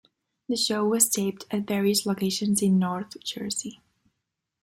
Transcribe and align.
The 0.49 0.55
show 0.55 0.83
was 0.83 1.07
taped 1.07 1.45
at 1.51 1.67
various 1.67 2.07
locations 2.07 2.63
in 2.63 2.79
North 2.79 3.23
Jersey. 3.23 3.81